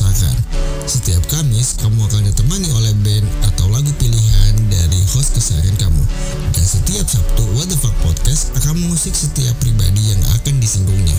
meresahkan. 0.00 0.36
Setiap 0.88 1.22
Kamis, 1.30 1.76
kamu 1.78 2.00
akan 2.08 2.24
ditemani 2.32 2.68
oleh 2.72 2.94
band 3.04 3.26
atau 3.46 3.68
lagu 3.70 3.92
pilihan 4.00 4.54
dari 4.72 5.00
host 5.14 5.36
kesayangan 5.36 5.76
kamu. 5.86 6.02
Dan 6.56 6.64
setiap 6.64 7.06
Sabtu, 7.06 7.44
What 7.54 7.68
the 7.70 7.76
Fuck 7.78 7.94
Podcast 8.02 8.50
akan 8.58 8.80
mengusik 8.80 9.12
setiap 9.12 9.54
pribadi 9.60 10.10
yang 10.10 10.20
akan 10.40 10.58
disinggungnya. 10.58 11.14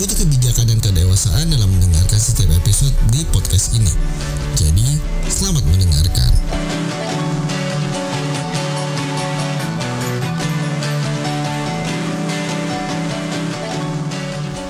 Butuh 0.00 0.16
kebijakan 0.16 0.66
dan 0.74 0.78
kedewasaan 0.80 1.46
dalam 1.52 1.68
mendengarkan 1.70 2.18
setiap 2.18 2.50
episode 2.56 2.96
di 3.12 3.22
podcast 3.30 3.76
ini. 3.76 3.92
Jadi, 4.58 4.88
selamat 5.28 5.64
mendengarkan. 5.68 6.32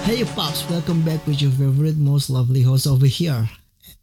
Hey 0.07 0.23
Pops, 0.23 0.63
welcome 0.71 1.03
back 1.03 1.27
with 1.27 1.43
your 1.43 1.51
favorite 1.51 1.99
most 1.99 2.31
lovely 2.31 2.63
host 2.63 2.87
over 2.87 3.07
here. 3.07 3.51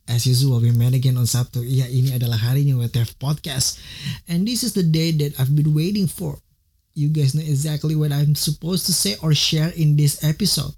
As 0.06 0.28
usual, 0.28 0.60
we 0.60 0.76
met 0.76 0.92
again 0.92 1.16
on 1.16 1.24
Sabtu. 1.24 1.64
Iya, 1.64 1.88
ini 1.88 2.12
adalah 2.12 2.36
harinya 2.36 2.76
WTF 2.76 3.16
Podcast. 3.24 3.80
And 4.28 4.44
this 4.44 4.68
is 4.68 4.76
the 4.76 4.84
day 4.84 5.16
that 5.24 5.40
I've 5.40 5.56
been 5.56 5.72
waiting 5.72 6.12
for. 6.12 6.44
You 6.92 7.08
guys 7.08 7.32
know 7.32 7.40
exactly 7.40 7.96
what 7.96 8.12
I'm 8.12 8.36
supposed 8.36 8.84
to 8.92 8.94
say 8.94 9.16
or 9.24 9.32
share 9.32 9.72
in 9.80 9.96
this 9.96 10.20
episode. 10.28 10.76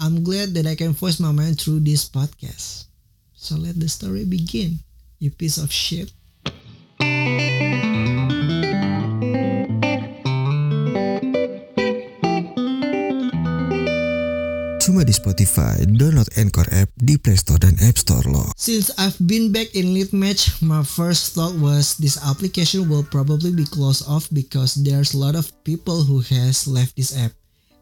I'm 0.00 0.24
glad 0.24 0.56
that 0.56 0.64
I 0.64 0.80
can 0.80 0.96
voice 0.96 1.20
my 1.20 1.28
mind 1.28 1.60
through 1.60 1.84
this 1.84 2.08
podcast. 2.08 2.88
So 3.36 3.60
let 3.60 3.76
the 3.76 3.92
story 3.92 4.24
begin, 4.24 4.80
you 5.20 5.28
piece 5.28 5.60
of 5.60 5.68
shit. 5.68 6.08
Cuma 14.94 15.02
di 15.02 15.10
Spotify, 15.10 15.74
download 15.98 16.30
Anchor 16.38 16.70
app 16.70 16.86
di 16.94 17.18
Play 17.18 17.34
Store 17.34 17.58
dan 17.58 17.74
App 17.82 17.98
Store. 17.98 18.30
Since 18.54 18.94
I've 18.94 19.18
been 19.26 19.50
back 19.50 19.74
in 19.74 19.90
Lead 19.90 20.14
Match, 20.14 20.62
my 20.62 20.86
first 20.86 21.34
thought 21.34 21.50
was 21.58 21.98
this 21.98 22.14
application 22.22 22.86
will 22.86 23.02
probably 23.02 23.50
be 23.50 23.66
closed 23.66 24.06
off 24.06 24.30
because 24.30 24.78
there's 24.86 25.10
a 25.10 25.18
lot 25.18 25.34
of 25.34 25.50
people 25.66 26.06
who 26.06 26.22
has 26.30 26.70
left 26.70 26.94
this 26.94 27.10
app 27.10 27.34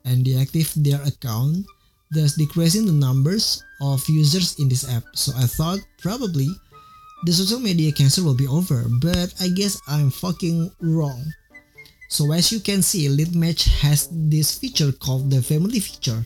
and 0.09 0.25
deactive 0.25 0.73
their 0.73 1.05
account, 1.05 1.69
thus 2.17 2.33
decreasing 2.33 2.89
the 2.89 2.97
numbers 2.97 3.61
of 3.85 4.01
users 4.09 4.57
in 4.57 4.73
this 4.73 4.89
app. 4.89 5.05
So 5.13 5.37
I 5.37 5.45
thought 5.45 5.85
probably 6.01 6.49
the 7.29 7.37
social 7.37 7.61
media 7.61 7.93
cancer 7.93 8.25
will 8.25 8.41
be 8.41 8.49
over, 8.49 8.89
but 9.05 9.37
I 9.37 9.53
guess 9.53 9.77
I'm 9.85 10.09
fucking 10.09 10.73
wrong. 10.81 11.21
So 12.09 12.33
as 12.33 12.49
you 12.49 12.65
can 12.65 12.81
see, 12.81 13.13
Lead 13.13 13.37
Match 13.37 13.69
has 13.85 14.09
this 14.09 14.57
feature 14.57 14.97
called 14.97 15.29
the 15.29 15.45
family 15.45 15.77
feature. 15.77 16.25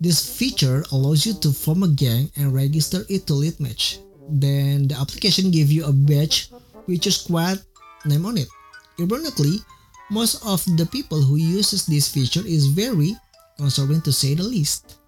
This 0.00 0.22
feature 0.22 0.84
allows 0.92 1.26
you 1.26 1.34
to 1.42 1.50
form 1.50 1.82
a 1.82 1.90
gang 1.90 2.30
and 2.36 2.54
register 2.54 3.02
it 3.10 3.26
to 3.26 3.34
lead 3.34 3.58
match. 3.58 3.98
Then 4.30 4.86
the 4.86 4.94
application 4.94 5.50
gives 5.50 5.72
you 5.72 5.84
a 5.86 5.92
badge 5.92 6.50
with 6.86 7.04
your 7.04 7.12
squad 7.12 7.58
name 8.06 8.24
on 8.26 8.38
it. 8.38 8.46
Ironically, 9.00 9.58
most 10.10 10.38
of 10.46 10.62
the 10.78 10.86
people 10.86 11.20
who 11.20 11.36
uses 11.36 11.86
this 11.86 12.08
feature 12.08 12.46
is 12.46 12.70
very 12.70 13.16
conservative 13.58 14.04
to 14.04 14.12
say 14.12 14.34
the 14.34 14.46
least. 14.46 15.02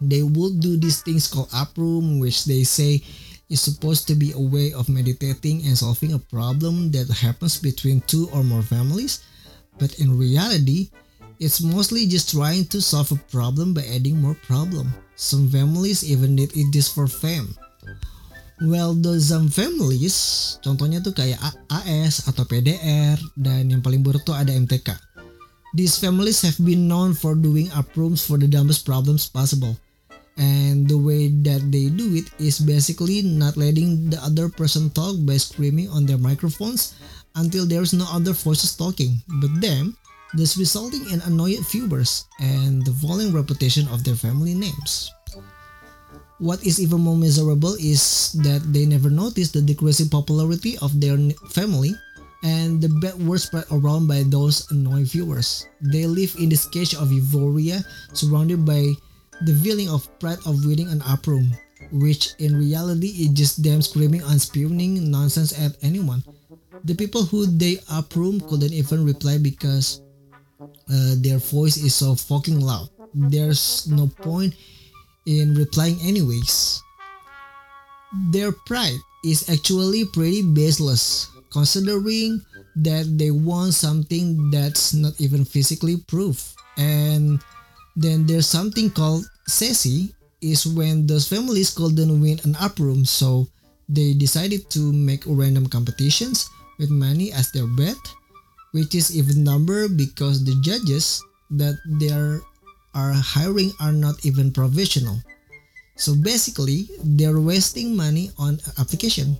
They 0.00 0.22
will 0.22 0.50
do 0.56 0.76
these 0.76 1.02
things 1.02 1.28
called 1.28 1.52
uproom 1.52 2.18
which 2.18 2.44
they 2.44 2.64
say 2.64 3.04
is 3.48 3.60
supposed 3.60 4.08
to 4.08 4.14
be 4.14 4.32
a 4.32 4.40
way 4.40 4.72
of 4.72 4.88
meditating 4.88 5.68
and 5.68 5.76
solving 5.76 6.14
a 6.14 6.18
problem 6.18 6.90
that 6.92 7.12
happens 7.12 7.60
between 7.60 8.00
two 8.08 8.28
or 8.32 8.42
more 8.42 8.62
families, 8.62 9.22
but 9.78 10.00
in 10.00 10.16
reality, 10.16 10.88
it's 11.38 11.60
mostly 11.60 12.06
just 12.06 12.30
trying 12.30 12.66
to 12.70 12.80
solve 12.80 13.10
a 13.12 13.20
problem 13.30 13.74
by 13.74 13.82
adding 13.90 14.20
more 14.20 14.36
problem. 14.46 14.92
Some 15.16 15.48
families 15.48 16.02
even 16.02 16.34
need 16.34 16.54
it 16.56 16.72
just 16.72 16.94
for 16.94 17.06
fame. 17.06 17.54
Well, 18.62 18.94
those 18.94 19.34
some 19.34 19.50
families, 19.50 20.14
contohnya 20.62 21.02
tuh 21.02 21.10
kayak 21.10 21.42
AS 21.68 22.22
atau 22.30 22.46
PDR, 22.46 23.18
dan 23.34 23.66
yang 23.66 23.82
paling 23.82 24.06
buruk 24.06 24.22
tuh 24.22 24.34
ada 24.34 24.54
MTK. 24.54 24.94
These 25.74 25.98
families 25.98 26.38
have 26.46 26.54
been 26.62 26.86
known 26.86 27.18
for 27.18 27.34
doing 27.34 27.66
uprooms 27.74 28.22
for 28.22 28.38
the 28.38 28.46
dumbest 28.46 28.86
problems 28.86 29.26
possible. 29.26 29.74
And 30.38 30.86
the 30.86 30.98
way 30.98 31.30
that 31.46 31.66
they 31.70 31.90
do 31.90 32.14
it 32.14 32.30
is 32.38 32.62
basically 32.62 33.26
not 33.26 33.58
letting 33.58 34.10
the 34.10 34.22
other 34.22 34.46
person 34.46 34.90
talk 34.94 35.18
by 35.26 35.38
screaming 35.38 35.90
on 35.90 36.06
their 36.06 36.18
microphones 36.18 36.94
until 37.34 37.66
there's 37.66 37.94
no 37.94 38.06
other 38.10 38.34
voices 38.34 38.74
talking, 38.78 39.18
but 39.42 39.50
them 39.58 39.98
thus 40.34 40.58
resulting 40.58 41.08
in 41.10 41.22
annoyed 41.22 41.62
viewers 41.70 42.26
and 42.40 42.84
the 42.84 42.92
falling 42.98 43.32
reputation 43.32 43.86
of 43.88 44.04
their 44.04 44.16
family 44.18 44.54
names. 44.54 45.10
What 46.38 46.66
is 46.66 46.82
even 46.82 47.00
more 47.00 47.16
miserable 47.16 47.78
is 47.78 48.34
that 48.42 48.60
they 48.74 48.84
never 48.84 49.08
notice 49.08 49.54
the 49.54 49.62
decreasing 49.62 50.10
popularity 50.10 50.76
of 50.82 50.90
their 51.00 51.16
family 51.54 51.94
and 52.42 52.82
the 52.82 52.90
bad 53.00 53.16
word 53.22 53.40
spread 53.40 53.64
around 53.72 54.06
by 54.06 54.22
those 54.26 54.68
annoying 54.70 55.06
viewers. 55.06 55.64
They 55.80 56.04
live 56.04 56.36
in 56.38 56.50
this 56.50 56.66
cage 56.68 56.94
of 56.94 57.10
euphoria 57.10 57.80
surrounded 58.12 58.66
by 58.66 58.92
the 59.46 59.54
feeling 59.64 59.88
of 59.88 60.06
pride 60.18 60.42
of 60.44 60.66
winning 60.66 60.90
an 60.90 61.00
uproom, 61.08 61.56
which 61.90 62.34
in 62.38 62.58
reality 62.58 63.24
is 63.24 63.32
just 63.32 63.62
them 63.62 63.80
screaming 63.80 64.22
and 64.22 64.40
spewing 64.42 65.10
nonsense 65.10 65.56
at 65.56 65.78
anyone. 65.82 66.22
The 66.84 66.94
people 66.94 67.24
who 67.24 67.46
they 67.46 67.80
uproom 67.88 68.44
couldn't 68.44 68.74
even 68.74 69.06
reply 69.06 69.38
because 69.38 70.02
uh, 70.90 71.14
their 71.18 71.38
voice 71.38 71.76
is 71.76 71.94
so 71.94 72.14
fucking 72.14 72.60
loud. 72.60 72.88
There's 73.14 73.86
no 73.88 74.06
point 74.06 74.54
in 75.26 75.54
replying 75.54 75.98
anyways. 76.02 76.82
Their 78.30 78.52
pride 78.66 78.98
is 79.24 79.48
actually 79.48 80.04
pretty 80.12 80.42
baseless 80.42 81.30
considering 81.50 82.42
that 82.76 83.06
they 83.16 83.30
want 83.30 83.74
something 83.74 84.50
that's 84.50 84.92
not 84.92 85.14
even 85.20 85.44
physically 85.44 85.96
proof. 86.10 86.54
And 86.76 87.40
then 87.96 88.26
there's 88.26 88.46
something 88.50 88.90
called 88.90 89.24
sassy, 89.46 90.14
is 90.42 90.66
when 90.66 91.06
those 91.06 91.28
families 91.28 91.72
couldn't 91.72 92.20
win 92.20 92.40
an 92.44 92.54
uproom 92.60 93.06
so 93.06 93.46
they 93.88 94.12
decided 94.12 94.68
to 94.70 94.92
make 94.92 95.22
random 95.26 95.66
competitions 95.66 96.50
with 96.78 96.90
money 96.90 97.32
as 97.32 97.50
their 97.52 97.66
bet 97.66 97.96
which 98.74 98.98
is 98.98 99.14
even 99.14 99.46
number 99.46 99.86
because 99.86 100.42
the 100.42 100.58
judges 100.66 101.22
that 101.54 101.78
they 102.02 102.10
are, 102.10 102.42
are 102.98 103.14
hiring 103.14 103.70
are 103.78 103.94
not 103.94 104.18
even 104.26 104.50
professional. 104.50 105.14
So 105.94 106.18
basically, 106.18 106.90
they're 107.14 107.38
wasting 107.38 107.94
money 107.94 108.34
on 108.36 108.58
application 108.82 109.38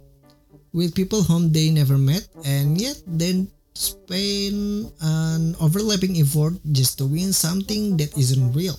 with 0.71 0.95
people 0.95 1.23
whom 1.23 1.51
they 1.51 1.71
never 1.71 1.99
met 1.99 2.31
and 2.47 2.79
yet 2.81 3.03
they 3.11 3.47
spend 3.75 4.91
an 5.03 5.59
overlapping 5.59 6.15
effort 6.23 6.55
just 6.71 6.99
to 6.99 7.07
win 7.07 7.35
something 7.35 7.99
that 7.99 8.15
isn't 8.15 8.55
real. 8.55 8.79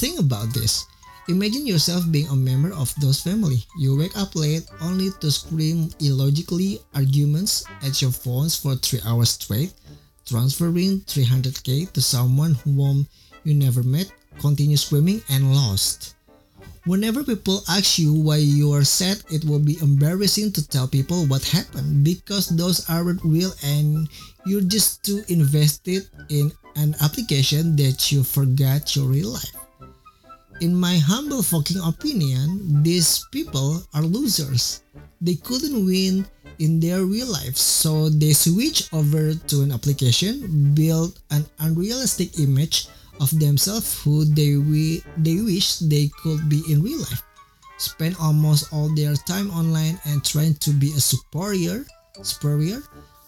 Think 0.00 0.18
about 0.18 0.52
this. 0.56 0.88
Imagine 1.28 1.66
yourself 1.66 2.04
being 2.12 2.28
a 2.28 2.36
member 2.36 2.68
of 2.74 2.92
those 3.00 3.22
family. 3.22 3.64
You 3.78 3.96
wake 3.96 4.12
up 4.14 4.36
late 4.36 4.68
only 4.82 5.08
to 5.20 5.30
scream 5.30 5.88
illogically 5.98 6.80
arguments 6.94 7.64
at 7.80 8.02
your 8.02 8.12
phones 8.12 8.60
for 8.60 8.76
3 8.76 9.00
hours 9.08 9.30
straight, 9.30 9.72
transferring 10.28 11.00
300k 11.08 11.90
to 11.92 12.02
someone 12.02 12.52
whom 12.60 13.08
you 13.42 13.54
never 13.54 13.82
met, 13.82 14.12
continue 14.38 14.76
screaming 14.76 15.22
and 15.30 15.54
lost. 15.54 16.14
Whenever 16.84 17.24
people 17.24 17.64
ask 17.70 17.98
you 17.98 18.12
why 18.12 18.36
you 18.36 18.74
are 18.74 18.84
sad, 18.84 19.16
it 19.32 19.48
will 19.48 19.64
be 19.64 19.80
embarrassing 19.80 20.52
to 20.52 20.68
tell 20.68 20.86
people 20.86 21.24
what 21.24 21.42
happened 21.48 22.04
because 22.04 22.52
those 22.52 22.84
aren't 22.90 23.24
real 23.24 23.52
and 23.64 24.12
you're 24.44 24.60
just 24.60 25.02
too 25.02 25.24
invested 25.28 26.04
in 26.28 26.52
an 26.76 26.94
application 27.00 27.76
that 27.76 28.12
you 28.12 28.22
forgot 28.22 28.94
your 28.94 29.08
real 29.08 29.32
life. 29.32 29.63
In 30.60 30.78
my 30.78 30.98
humble 30.98 31.42
fucking 31.42 31.82
opinion, 31.82 32.82
these 32.82 33.26
people 33.32 33.82
are 33.92 34.02
losers. 34.02 34.82
They 35.20 35.34
couldn't 35.34 35.84
win 35.84 36.26
in 36.60 36.78
their 36.78 37.04
real 37.04 37.26
life, 37.26 37.56
so 37.56 38.08
they 38.08 38.32
switch 38.32 38.86
over 38.92 39.34
to 39.34 39.62
an 39.62 39.72
application, 39.72 40.70
build 40.74 41.18
an 41.30 41.44
unrealistic 41.58 42.38
image 42.38 42.86
of 43.18 43.34
themselves 43.40 43.98
who 44.02 44.24
they, 44.24 44.56
we, 44.56 45.02
they 45.18 45.42
wish 45.42 45.78
they 45.78 46.08
could 46.22 46.48
be 46.48 46.62
in 46.70 46.82
real 46.82 47.00
life. 47.00 47.22
Spend 47.78 48.14
almost 48.20 48.72
all 48.72 48.88
their 48.94 49.14
time 49.26 49.50
online 49.50 49.98
and 50.06 50.24
trying 50.24 50.54
to 50.62 50.70
be 50.70 50.94
a 50.94 51.02
superior, 51.02 51.84
superior 52.22 52.78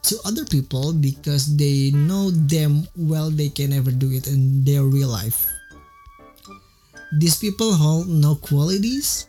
to 0.02 0.14
other 0.25 0.44
people 0.44 0.93
because 0.93 1.56
they 1.56 1.90
know 1.90 2.31
them 2.31 2.87
well 2.94 3.31
they 3.31 3.49
can 3.49 3.70
never 3.70 3.90
do 3.90 4.12
it 4.12 4.29
in 4.29 4.62
their 4.62 4.84
real 4.84 5.08
life. 5.08 5.56
These 7.12 7.38
people 7.38 7.75
hold 7.75 8.08
no 8.08 8.35
qualities 8.35 9.26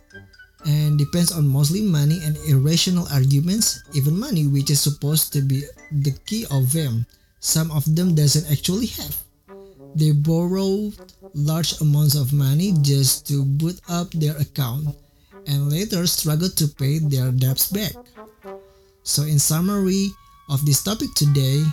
and 0.66 0.98
depends 0.98 1.32
on 1.32 1.48
mostly 1.48 1.82
money 1.82 2.20
and 2.24 2.36
irrational 2.50 3.08
arguments, 3.14 3.84
even 3.94 4.20
money 4.20 4.48
which 4.48 4.70
is 4.70 4.82
supposed 4.82 5.32
to 5.34 5.42
be 5.42 5.64
the 5.92 6.12
key 6.26 6.46
of 6.52 6.74
them, 6.74 7.06
some 7.40 7.72
of 7.72 7.86
them 7.96 8.16
doesn't 8.16 8.52
actually 8.52 8.88
have. 8.98 9.16
They 9.96 10.12
borrowed 10.12 10.98
large 11.34 11.80
amounts 11.82 12.16
of 12.16 12.34
money 12.34 12.74
just 12.82 13.28
to 13.28 13.46
boot 13.46 13.80
up 13.90 14.12
their 14.12 14.36
account 14.38 14.96
and 15.48 15.72
later 15.72 16.06
struggled 16.08 16.58
to 16.58 16.68
pay 16.68 17.00
their 17.00 17.32
debts 17.32 17.72
back. 17.72 17.94
So 19.04 19.24
in 19.24 19.40
summary 19.40 20.12
of 20.50 20.66
this 20.66 20.84
topic 20.84 21.14
today, 21.16 21.64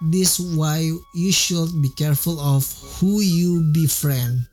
this 0.00 0.38
why 0.38 0.92
you 1.14 1.32
should 1.32 1.70
be 1.82 1.88
careful 1.96 2.38
of 2.38 2.62
who 3.00 3.20
you 3.20 3.62
befriend. 3.72 4.46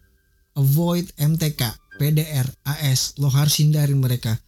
Avoid 0.55 1.11
MTK, 1.15 1.61
PDR, 1.99 2.47
AS, 2.67 3.15
lo 3.17 3.31
harus 3.31 3.59
hindarin 3.59 4.03
mereka 4.03 4.39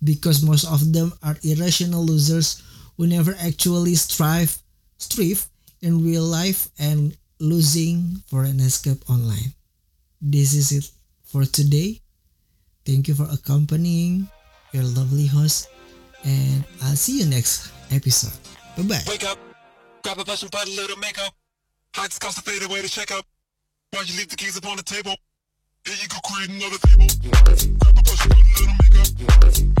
because 0.00 0.40
most 0.40 0.64
of 0.64 0.80
them 0.92 1.12
are 1.22 1.36
irrational 1.44 2.04
losers 2.04 2.62
who 2.96 3.06
never 3.06 3.36
actually 3.40 3.94
strive 3.94 4.56
strive 4.96 5.48
in 5.80 6.04
real 6.04 6.24
life 6.24 6.68
and 6.78 7.16
losing 7.40 8.20
for 8.28 8.44
an 8.44 8.60
escape 8.60 9.00
online. 9.08 9.56
This 10.20 10.52
is 10.52 10.72
it 10.72 10.86
for 11.24 11.44
today. 11.44 12.00
Thank 12.84 13.08
you 13.08 13.14
for 13.14 13.28
accompanying 13.32 14.28
your 14.72 14.84
lovely 14.84 15.26
host, 15.26 15.68
and 16.24 16.64
I'll 16.82 16.96
see 16.96 17.20
you 17.20 17.26
next 17.26 17.72
episode. 17.92 18.36
Bye 18.76 18.84
bye. 18.84 19.04
Wake 19.08 19.24
up, 19.24 19.38
grab 20.04 20.20
a 20.20 20.24
brush 20.24 20.42
and 20.42 20.52
put 20.52 20.68
a 20.68 20.70
little 20.70 20.96
makeup. 20.96 21.32
Heights 21.96 22.18
cost 22.18 22.38
a 22.38 22.42
fade 22.42 22.62
away 22.62 22.80
to 22.82 23.16
up. 23.16 23.24
Why'd 23.92 24.08
you 24.08 24.16
leave 24.16 24.28
the 24.28 24.36
keys 24.36 24.56
upon 24.56 24.76
the 24.76 24.82
table? 24.82 25.16
Here 25.86 25.96
you 26.02 26.08
go, 26.08 26.18
create 26.22 26.50
another 26.50 26.76
table. 26.86 27.06
Grab 27.78 27.98
a 27.98 28.02
brush 28.02 28.28
put 28.28 28.36
a 28.36 28.60
little 28.60 29.70
makeup. 29.70 29.79